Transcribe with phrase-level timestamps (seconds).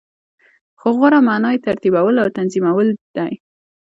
[0.79, 3.31] خو غوره معنا یی ترتیبول او تنظیمول دی.